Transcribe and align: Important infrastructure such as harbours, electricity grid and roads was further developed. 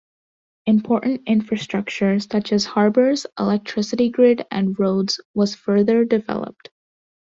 Important 0.65 1.21
infrastructure 1.27 2.19
such 2.19 2.51
as 2.53 2.65
harbours, 2.65 3.27
electricity 3.37 4.09
grid 4.09 4.47
and 4.49 4.75
roads 4.79 5.21
was 5.35 5.53
further 5.53 6.05
developed. 6.05 6.71